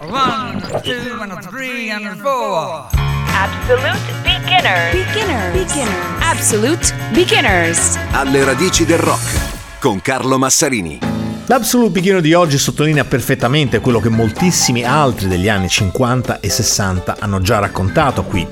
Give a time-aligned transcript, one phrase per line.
[0.00, 2.88] One, two, and three, and four.
[3.26, 4.92] Absolute beginners.
[4.92, 5.52] Beginners.
[5.52, 6.20] Beginners.
[6.20, 7.98] Absolute beginners.
[8.12, 10.98] Alle radici del rock con Carlo Massarini.
[11.46, 17.16] L'Absolute Beginner di oggi sottolinea perfettamente quello che moltissimi altri degli anni 50 e 60
[17.20, 18.46] hanno già raccontato qui,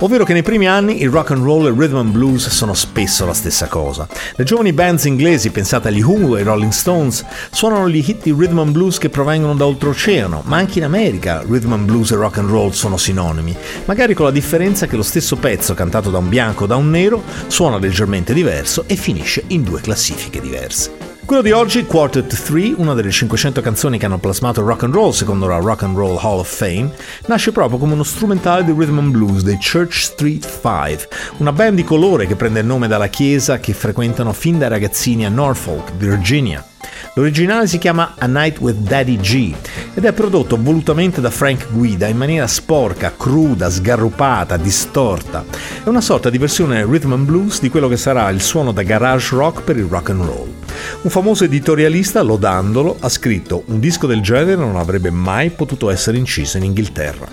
[0.00, 2.74] ovvero che nei primi anni il rock and roll e il rhythm and blues sono
[2.74, 4.06] spesso la stessa cosa.
[4.34, 8.32] Le giovani bands inglesi, pensate agli Who e ai Rolling Stones, suonano gli hit di
[8.32, 12.16] rhythm and blues che provengono da oltreoceano, ma anche in America rhythm and blues e
[12.16, 16.18] rock and roll sono sinonimi, magari con la differenza che lo stesso pezzo cantato da
[16.18, 20.95] un bianco o da un nero suona leggermente diverso e finisce in due classifiche diverse.
[21.26, 24.94] Quello di oggi, Quartet 3, una delle 500 canzoni che hanno plasmato il rock and
[24.94, 26.92] roll secondo la Rock and Roll Hall of Fame,
[27.26, 31.08] nasce proprio come uno strumentale di rhythm and blues dei Church Street 5,
[31.38, 35.26] una band di colore che prende il nome dalla chiesa che frequentano fin da ragazzini
[35.26, 36.64] a Norfolk, Virginia.
[37.14, 39.52] L'originale si chiama A Night with Daddy G
[39.96, 45.42] ed è prodotto volutamente da Frank Guida in maniera sporca, cruda, sgarrupata, distorta.
[45.82, 48.82] È una sorta di versione rhythm and blues di quello che sarà il suono da
[48.82, 50.52] garage rock per il rock and roll.
[51.00, 56.18] Un famoso editorialista, lodandolo, ha scritto un disco del genere non avrebbe mai potuto essere
[56.18, 57.26] inciso in Inghilterra.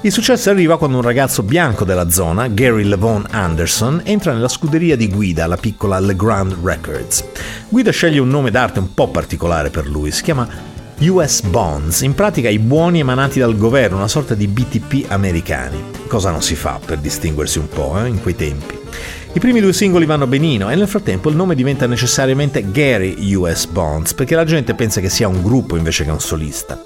[0.00, 4.96] Il successo arriva quando un ragazzo bianco della zona, Gary Levon Anderson, entra nella scuderia
[4.96, 7.22] di Guida, la piccola Legrand Records.
[7.68, 10.69] Guida sceglie un nome d'arte un po' particolare per lui, si chiama
[11.08, 15.82] US Bonds, in pratica i buoni emanati dal governo, una sorta di BTP americani.
[16.06, 18.78] Cosa non si fa per distinguersi un po' eh, in quei tempi?
[19.32, 23.64] I primi due singoli vanno benino e nel frattempo il nome diventa necessariamente Gary US
[23.64, 26.78] Bonds perché la gente pensa che sia un gruppo invece che un solista.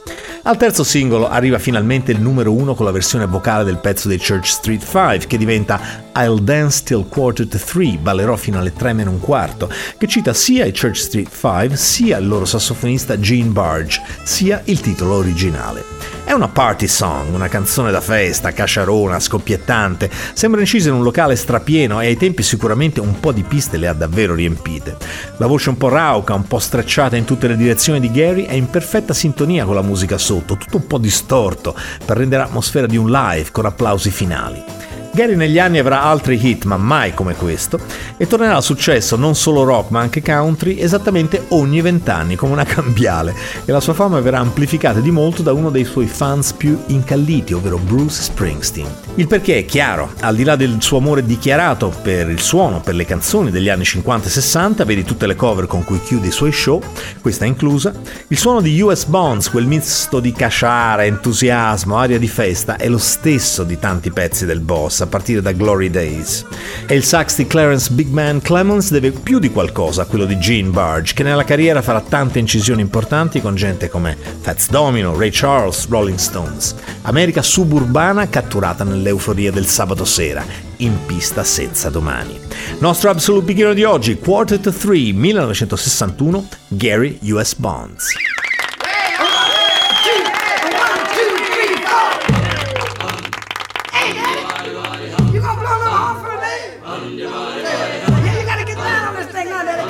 [0.42, 4.18] Al terzo singolo arriva finalmente il numero uno con la versione vocale del pezzo dei
[4.18, 5.80] Church Street 5 che diventa
[6.16, 10.32] I'll Dance Till Quarter to Three, ballerò fino alle tre meno un quarto, che cita
[10.32, 15.82] sia i Church Street 5 sia il loro sassofonista Gene Barge, sia il titolo originale.
[16.22, 21.36] È una party song, una canzone da festa, casciarona, scoppiettante, sembra incisa in un locale
[21.36, 24.96] strapieno e ai tempi sicuramente un po' di piste le ha davvero riempite.
[25.38, 28.54] La voce un po' rauca, un po' stracciata in tutte le direzioni di Gary è
[28.54, 32.96] in perfetta sintonia con la musica sotto, tutto un po' distorto, per rendere l'atmosfera di
[32.96, 34.73] un live con applausi finali.
[35.14, 37.78] Gary negli anni avrà altri hit, ma mai come questo,
[38.16, 42.64] e tornerà al successo non solo rock ma anche country esattamente ogni vent'anni come una
[42.64, 46.78] cambiale, e la sua fama verrà amplificata di molto da uno dei suoi fans più
[46.86, 49.02] incalliti, ovvero Bruce Springsteen.
[49.16, 52.94] Il perché è chiaro, al di là del suo amore dichiarato per il suono, per
[52.94, 56.32] le canzoni degli anni 50 e 60, vedi tutte le cover con cui chiude i
[56.32, 56.82] suoi show,
[57.20, 57.92] questa inclusa,
[58.28, 62.98] il suono di US Bonds, quel misto di casciara, entusiasmo, aria di festa, è lo
[62.98, 66.44] stesso di tanti pezzi del boss, a partire da Glory Days.
[66.86, 70.38] E il sax di Clarence Big Man Clemens deve più di qualcosa a quello di
[70.38, 75.30] Gene Barge, che nella carriera farà tante incisioni importanti con gente come Fats Domino, Ray
[75.32, 76.74] Charles, Rolling Stones.
[77.02, 80.44] America suburbana catturata nell'euforia del sabato sera,
[80.78, 82.38] in pista senza domani.
[82.80, 88.08] Nostro Absolute Beginner di oggi, Quartet 3, 1961, Gary US Bonds.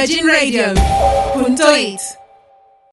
[0.00, 2.09] virginradio.it